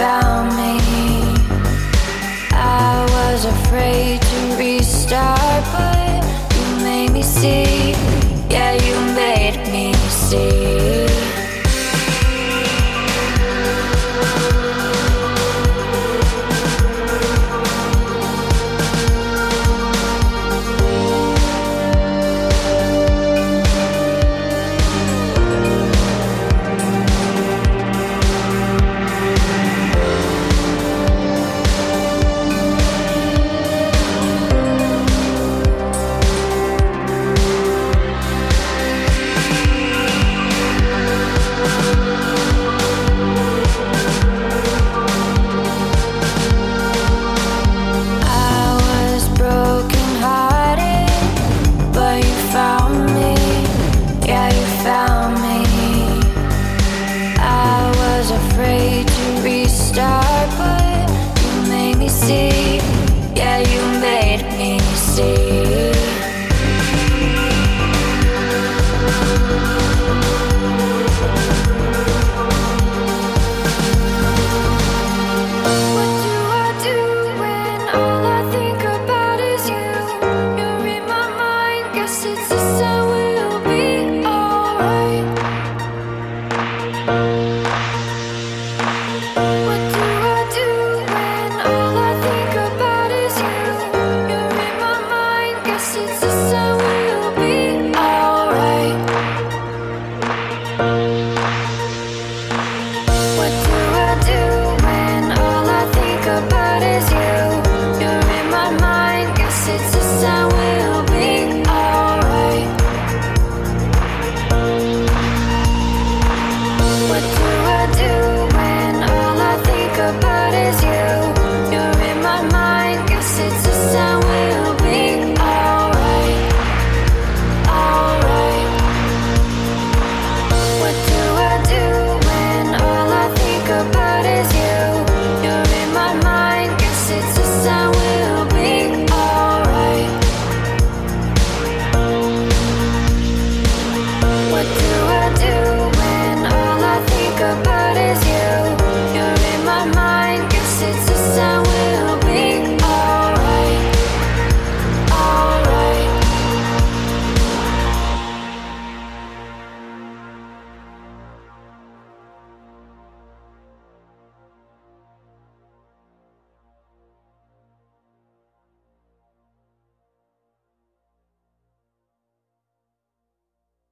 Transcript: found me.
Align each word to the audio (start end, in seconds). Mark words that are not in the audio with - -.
found 0.00 0.56
me. 0.56 0.59